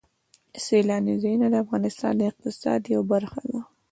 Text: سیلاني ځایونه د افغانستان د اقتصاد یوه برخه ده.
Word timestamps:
سیلاني 0.65 1.13
ځایونه 1.21 1.47
د 1.49 1.55
افغانستان 1.63 2.13
د 2.17 2.21
اقتصاد 2.31 2.81
یوه 2.93 3.05
برخه 3.13 3.41
ده. 3.51 3.61